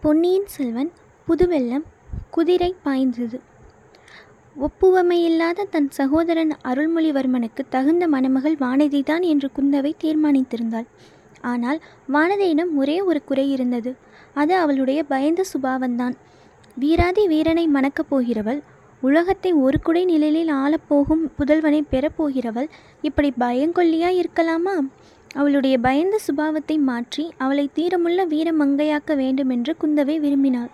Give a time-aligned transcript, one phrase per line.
[0.00, 0.90] பொன்னியின் செல்வன்
[1.28, 1.84] புதுவெள்ளம்
[2.30, 3.40] குதிரை பாய்ந்தது.
[4.56, 10.86] ஒப்புவமையில்லாத தன் சகோதரன் அருள்மொழிவர்மனுக்கு தகுந்த மணமகள் வானதிதான் என்று குந்தவை தீர்மானித்திருந்தாள்.
[11.40, 11.80] ஆனால்
[12.12, 13.96] வானதியிடம் ஒரே ஒரு குறை இருந்தது.
[14.34, 16.16] அது அவளுடைய பயந்த சுபாவந்தான்
[16.76, 18.60] வீராதி வீரனை மணக்கப் போகிறவள்
[19.00, 22.68] உலகத்தை ஒரு குடை நிழலில் ஆளப்போகும் புதல்வனை பெறப்போகிறவள்
[23.00, 24.76] இப்படி பயங்கொல்லியாய் இருக்கலாமா?
[25.40, 30.70] அவளுடைய பயந்த சுபாவத்தை மாற்றி அவளை தீரமுள்ள வீரமங்கையாக்க வேண்டுமென்று குந்தவை விரும்பினாள்.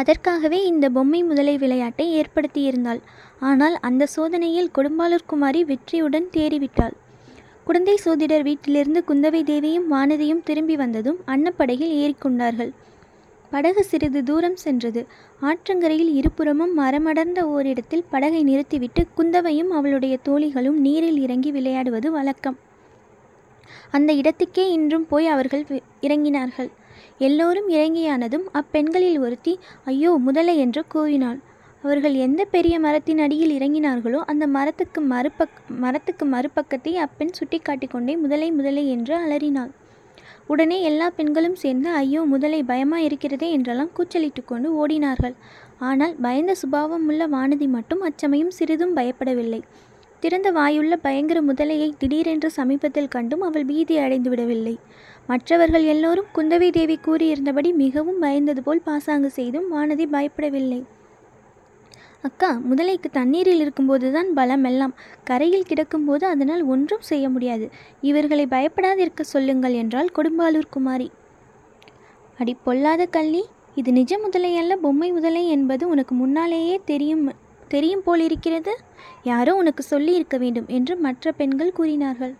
[0.00, 3.00] அதற்காகவே இந்த பொம்மை முதலை விளையாட்டை ஏற்படுத்தியிருந்தாள்.
[3.48, 6.94] ஆனால் அந்த சோதனையில் கொடும்பாளூர் குமாரி வெற்றியுடன் தேறிவிட்டாள்.
[7.68, 12.72] குடந்தை சோதிடர் வீட்டிலிருந்து குந்தவை தேவியும் வானதியும் திரும்பி வந்ததும் அன்னப்படகில் ஏறிக்கொண்டார்கள்
[13.52, 15.02] படகு சிறிது தூரம் சென்றது.
[15.42, 22.58] ஆற்றங்கரையில் இருபுறமும் மரமடர்ந்த ஓரிடத்தில் படகை நிறுத்திவிட்டு குந்தவையும் அவளுடைய தோழிகளும் நீரில் இறங்கி விளையாடுவது வழக்கம்.
[23.90, 25.64] அந்த இடத்துக்கே இன்றும் போய் அவர்கள்
[26.06, 26.70] இறங்கினார்கள்.
[27.18, 29.52] எல்லோரும் இறங்கியானதும் அப்பெண்களில் ஒருத்தி
[29.84, 31.40] ஐயோ முதலை என்று கூவினாள்
[31.84, 38.48] அவர்கள் எந்த பெரிய மரத்தின் அடியில் இறங்கினார்களோ அந்த மரத்துக்கு மறுபக் மரத்துக்கு மறுபக்கத்தை அப்பெண் சுட்டி கொண்டே முதலை
[38.50, 39.72] முதலை என்று அலறினாள்.
[40.46, 45.36] உடனே எல்லா பெண்களும் சேர்ந்து ஐயோ முதலை பயமா இருக்கிறதே என்றெல்லாம் கூச்சலிட்டு கொண்டு ஓடினார்கள்.
[45.88, 49.60] ஆனால் பயந்த சுபாவம் உள்ள வானதி மட்டும் அச்சமயம் சிறிதும் பயப்படவில்லை.
[50.22, 54.78] திறந்த வாயுள்ள பயங்கர முதலையை திடீரென்று சமீபத்தில் கண்டும் அவள் பீதி அடைந்து விடவில்லை.
[55.26, 60.80] மற்றவர்கள் எல்லோரும் குந்தவை தேவி கூறியிருந்தபடி மிகவும் பயந்தது போல் பாசாங்கு செய்தும் வானதி பயப்படவில்லை.
[62.22, 64.94] அக்கா முதலைக்கு தண்ணீரில் இருக்கும்போது தான் பலம் எல்லாம்.
[65.24, 67.66] கரையில் கிடக்கும்போது அதனால் ஒன்றும் செய்ய முடியாது.
[68.00, 71.08] இவர்களை பயப்படாதிருக்க சொல்லுங்கள் என்றாள் கொடும்பாலூர் குமாரி.
[72.38, 73.42] அடி பொல்லாத கள்ளி.
[73.74, 77.26] இது நிஜ முதலை அல்ல பொம்மை முதலை என்பது உனக்கு முன்னாலேயே தெரியும்.
[77.68, 78.72] தெரியும் போல் இருக்கிறது?
[79.22, 82.34] யாரோ உனக்கு சொல்லி இருக்க வேண்டும் என்று மற்ற பெண்கள் கூறினார்கள்.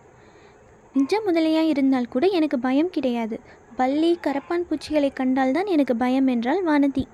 [0.93, 3.41] நிஜ முதலையாய் இருந்தால் கூட எனக்கு பயம் கிடையாது.
[3.77, 7.05] பள்ளி கரப்பான் பூச்சிகளை கண்டால்தான் எனக்கு பயம் என்றாள் வானதி.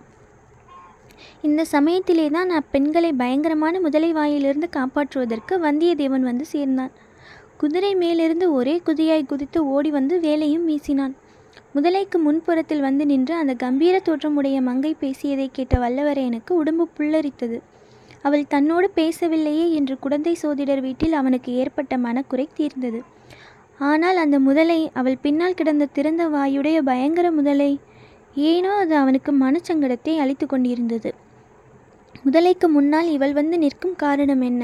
[1.43, 6.93] இந்த சமயத்திலே தான் அப்பெண்களை பயங்கரமான முதலை வாயிலிருந்து காப்பாற்றுவதற்கு வந்தியத்தேவன் வந்து சேர்ந்தான்.
[7.57, 11.15] குதிரை மேலிருந்து ஒரே குதியாய் குதித்து ஓடி வந்து வேலையும் வீசினான்.
[11.75, 17.59] முதலைக்கு முன்புறத்தில் வந்து நின்று அந்த கம்பீர தோற்றமுடைய மங்கை பேசியதை கேட்ட வல்லவரையனுக்கு உடம்பு புல்லரித்தது.
[18.23, 23.01] அவள் தன்னோடு பேசவில்லையே என்று குடந்தை சோதிடர் வீட்டில் அவனுக்கு ஏற்பட்ட மனக்குறை தீர்ந்தது.
[23.81, 27.73] ஆனால் அந்த முதலை அவள் பின்னால் கிடந்த திறந்த வாயுடைய பயங்கர முதலை.
[28.51, 31.11] ஏனோ அது அவனுக்கு மனச்சங்கடத்தை அளித்து கொண்டிருந்தது.
[32.25, 34.63] முதலைக்கு முன்னால் இவள் வந்து நிற்கும் காரணம் என்ன?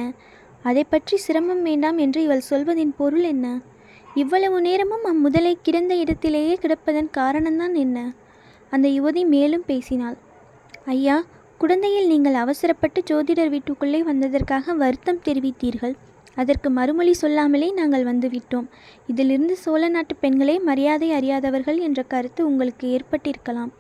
[0.63, 3.47] அதை பற்றி சிரமம் வேண்டாம் என்று இவள் சொல்வதின் பொருள் என்ன?
[4.15, 7.99] இவ்வளவு நேரமும் அம்முதலை கிடந்த இடத்திலேயே கிடப்பதன் காரணம்தான் என்ன?
[8.73, 10.17] அந்த யுவதி மேலும் பேசினாள்.
[10.87, 11.17] ஐயா
[11.61, 15.95] குழந்தையில் நீங்கள் அவசரப்பட்டு ஜோதிடர் வீட்டுக்குள்ளே வந்ததற்காக வருத்தம் தெரிவித்தீர்கள்.
[16.35, 18.67] அதற்கு மறுமொழி சொல்லாமலே நாங்கள் வந்துவிட்டோம்.
[19.07, 23.73] இதிலிருந்து சோழ நாட்டு பெண்களே மரியாதை அறியாதவர்கள் என்ற கருத்து உங்களுக்கு ஏற்பட்டிருக்கலாம்.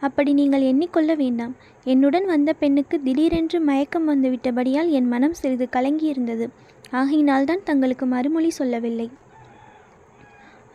[0.00, 1.56] அப்படி நீங்கள் எண்ணிக்கொள்ள வேண்டாம்.
[1.84, 6.48] என்னுடன் வந்த பெண்ணுக்கு திடீரென்று மயக்கம் வந்துவிட்டபடியால் என் மனம் சிறிது கலங்கியிருந்தது.
[6.90, 9.10] ஆகையினால்தான் தங்களுக்கு மறுமொழி சொல்லவில்லை.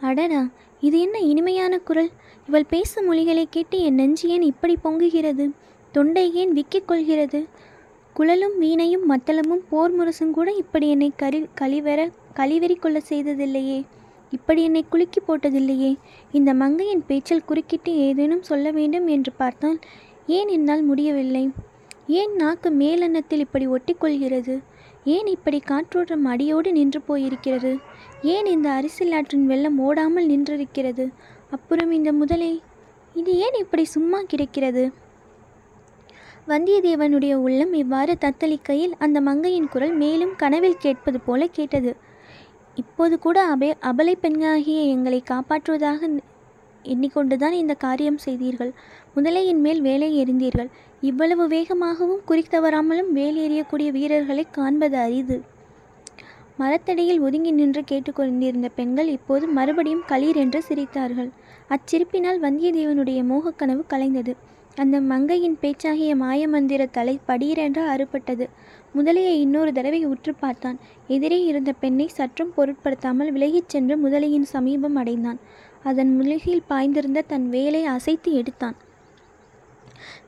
[0.02, 0.50] அடடா!
[0.81, 2.09] இது என்ன இனிமையான குரல்?
[2.47, 5.46] இவள் பேசும் மொழிகளை கேட்டு என் நெஞ்சு ஏன் இப்படி பொங்குகிறது?
[5.95, 7.39] தொண்டை ஏன் விக்கிக் கொள்கிறது
[8.13, 11.99] குழலும் வீணையும் மத்தளமும் போர் முரசும் கூட இப்படி என்னை கரி கழிவெற
[12.35, 13.79] கழிவெறி கொள்ள செய்ததில்லையே.
[14.31, 15.91] இப்படி என்னை குலுக்கி போட்டதில்லையே.
[16.31, 19.79] இந்த மங்கையின் பேச்சில் குறுக்கிட்டு ஏதேனும் சொல்ல வேண்டும் என்று பார்த்தால்
[20.27, 21.49] ஏன் என்னால் முடியவில்லை?
[22.07, 24.55] ஏன் நாக்கு மேலெண்ணத்தில் இப்படி ஒட்டிக்கொள்கிறது?
[25.03, 27.73] ஏன் இப்படி காற்றோட்டம் அடியோடு நின்று போயிருக்கிறது?
[28.21, 31.07] ஏன் இந்த அரிசிலாற்றின் வெள்ளம் ஓடாமல் நின்றிருக்கிறது?
[31.51, 32.51] அப்புறம் இந்த முதலை
[33.13, 34.83] இது ஏன் இப்படி சும்மா கிடக்கிறது?
[36.47, 41.95] வந்தியத்தேவனுடைய உள்ளம் இவ்வாறு தத்தளிக்கையில் அந்த மங்கையின் குரல் மேலும் கனவில் கேட்பது போல கேட்டது.
[42.75, 46.09] இப்போது கூட அபே அபலை பெண்ணாகிய எங்களை காப்பாற்றுவதாக
[46.83, 48.71] எண்ணிக்கொண்டுதான் இந்த காரியம் செய்தீர்கள்.
[49.15, 50.69] முதலையின் மேல் வேலை எறிந்தீர்கள்.
[51.01, 55.37] இவ்வளவு வேகமாகவும் குறித்தவராமலும் வேல் எறியக்கூடிய வீரர்களை காண்பது அரிது.
[56.57, 61.29] மரத்தடியில் ஒதுங்கி நின்று கேட்டுக்கொண்டிருந்த பெண்கள் இப்போது மறுபடியும் களீர் என்று சிரித்தார்கள்.
[61.69, 64.35] அச்சிரிப்பினால் வந்தியத்தேவனுடைய மோகக்கனவு கலைந்தது.
[64.75, 68.46] அந்த மங்கையின் பேச்சாகிய மாயமந்திர தலை படீரென்று அறுபட்டது.
[68.96, 70.79] முதலையை இன்னொரு தடவை உற்று பார்த்தான்.
[71.08, 75.40] எதிரே இருந்த பெண்ணை சற்றும் பொருட்படுத்தாமல் விலகிச் சென்று முதலையின் சமீபம் அடைந்தான்.
[75.84, 78.75] அதன் முழுகில் பாய்ந்திருந்த தன் வேலை அசைத்து எடுத்தான்.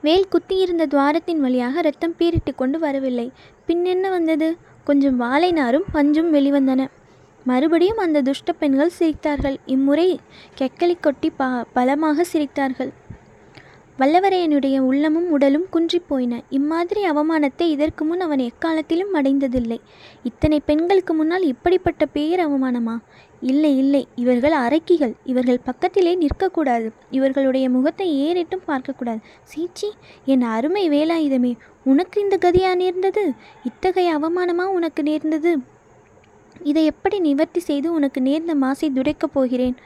[0.02, 3.32] வேல் குத்தியிருந்த துவாரத்தின் வழியாக ரத்தம் பீரிட்டு கொண்டு வரவில்லை.
[3.66, 4.56] பின் என்ன வந்தது?
[4.84, 6.86] கொஞ்சம் வாழை நாரும் பஞ்சும் வெளிவந்தன.
[7.44, 9.56] மறுபடியும் அந்த துஷ்ட பெண்கள் சிரித்தார்கள்.
[9.66, 10.20] இம்முறை
[10.58, 12.92] கெக்கலி கொட்டி பா பலமாக சிரித்தார்கள்.
[13.98, 19.78] வல்லவரையனுடைய உள்ளமும் உடலும் குன்றிப் போயின இம்மாதிரி அவமானத்தை இதற்கு முன் அவன் எக்காலத்திலும் அடைந்ததில்லை.
[20.22, 22.98] இத்தனை பெண்களுக்கு முன்னால் இப்படிப்பட்ட பேர் அவமானமா?
[23.40, 24.08] இல்லை இல்லை.
[24.14, 25.14] இவர்கள் அரக்கிகள்.
[25.24, 26.92] இவர்கள் பக்கத்திலே நிற்கக்கூடாது.
[27.10, 29.18] இவர்களுடைய முகத்தை ஏறிட்டும் பார்க்கக்கூடாது.
[29.42, 29.92] சீச்சி
[30.24, 33.32] என் அருமை வேலாயுதமே உனக்கு இந்த கதியா நேர்ந்தது?
[33.64, 35.58] இத்தகைய அவமானமா உனக்கு நேர்ந்தது?
[36.62, 39.76] இதை எப்படி நிவர்த்தி செய்து உனக்கு நேர்ந்த மாசை துடைக்கப் போகிறேன்?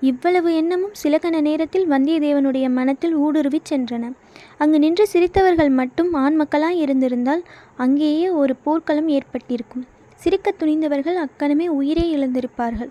[0.00, 4.12] இவ்வளவு எண்ணமும் சிலகண நேரத்தில் வந்தியத்தேவனுடைய மனத்தில் ஊடுருவிச் சென்றன.
[4.58, 7.42] அங்கு நின்று சிரித்தவர்கள் மட்டும் ஆண் மக்களாய் இருந்திருந்தால்
[7.76, 9.86] அங்கேயே ஒரு போர்க்களம் ஏற்பட்டிருக்கும்.
[10.14, 12.88] சிரிக்கத் துணிந்தவர்கள் அக்கணமே உயிரே இழந்திருப்பார்கள்.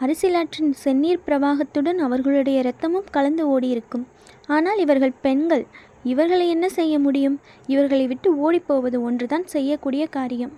[0.00, 4.04] அரசியலாற்றின் செந்நீர் பிரவாகத்துடன் அவர்களுடைய இரத்தமும் கலந்து ஓடியிருக்கும்.
[4.46, 5.66] ஆனால் இவர்கள் பெண்கள்
[6.02, 7.40] இவர்களை என்ன செய்ய முடியும்?
[7.66, 10.52] இவர்களை விட்டு ஓடிப்போவது ஒன்றுதான் செய்யக்கூடிய காரியம்.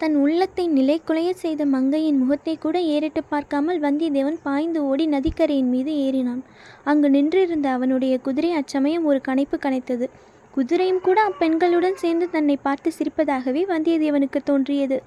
[0.00, 6.42] தன் உள்ளத்தை நிலைக்குலைய செய்த மங்கையின் முகத்தை கூட ஏறிட்டு பார்க்காமல் வந்தியத்தேவன் பாய்ந்து ஓடி நதிக்கரையின் மீது ஏறினான்.
[6.90, 10.06] அங்கு நின்றிருந்த அவனுடைய குதிரை அச்சமயம் ஒரு கனைப்பு கனைத்தது
[10.54, 14.98] குதிரையும் கூட அப்பெண்களுடன் சேர்ந்து தன்னை பார்த்து சிரிப்பதாகவே வந்தியத்தேவனுக்கு தோன்றியது.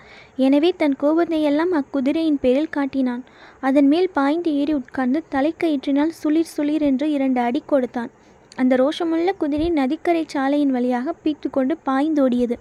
[0.45, 3.23] எனவே தன் கோபத்தை எல்லாம் அக்குதிரையின் பேரில் காட்டினான்.
[3.67, 8.11] அதன் மேல் பாய்ந்து ஏறி உட்கார்ந்து தலைக்கயிற்றினால் சுளிர் சுளிர் என்று இரண்டு அடி கொடுத்தான்.
[8.57, 12.57] அந்த ரோஷமுள்ள குதிரை நதிக்கரை சாலையின் வழியாக பீத்து கொண்டு பாய்ந்தோடியது.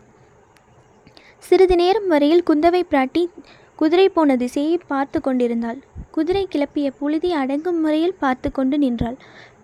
[1.42, 3.20] சிறிது நேரம் வரையில் குந்தவை பிராட்டி
[3.80, 5.78] குதிரை போன திசையை பார்த்து கொண்டிருந்தாள்.
[6.14, 9.16] குதிரை கிளப்பிய புழுதி அடங்கும் முறையில் பார்த்து கொண்டு நின்றாள்.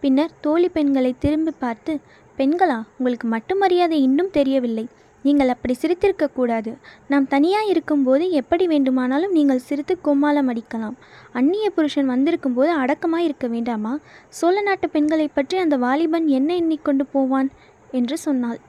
[0.02, 1.94] பின்னர் தோழி பெண்களை திரும்பி பார்த்து
[2.38, 4.86] பெண்களா உங்களுக்கு மட்டும் மரியாதை இன்னும் தெரியவில்லை.
[5.24, 6.72] நீங்கள் அப்படி சிரித்திருக்க கூடாது.
[7.08, 10.96] நாம் தனியாக இருக்கும்போது எப்படி வேண்டுமானாலும் நீங்கள் சிரித்து கோமாளம் அடிக்கலாம்.
[11.40, 13.94] அந்நிய புருஷன் வந்திருக்கும் போது அடக்கமாக இருக்க வேண்டாமா?
[14.38, 17.50] சோழ நாட்டு பெண்களை பற்றி அந்த வாலிபன் என்ன எண்ணிக்கொண்டு போவான்?
[17.98, 18.60] என்று சொன்னாள்.